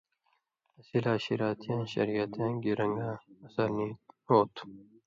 [0.77, 3.15] اسی لا شِراتیاں (شریعتاں) گی رن٘گاں
[3.45, 3.87] اثر نی
[4.27, 4.63] ہو تُھو۔